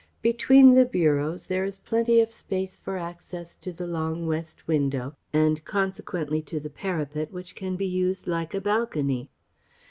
Between 0.23 0.73
the 0.73 0.85
bureaus 0.87 1.43
there 1.43 1.63
is 1.63 1.77
plenty 1.77 2.21
of 2.21 2.31
space 2.31 2.79
for 2.79 2.97
access 2.97 3.55
to 3.57 3.71
the 3.71 3.85
long 3.85 4.25
west 4.25 4.67
window 4.67 5.13
and 5.31 5.63
consequently 5.63 6.41
to 6.41 6.59
the 6.59 6.71
parapet 6.71 7.31
which 7.31 7.53
can 7.53 7.75
be 7.75 7.85
used 7.85 8.25
like 8.25 8.55
a 8.55 8.61
balcony. 8.61 9.29